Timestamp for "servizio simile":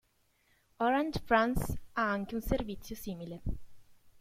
2.41-3.41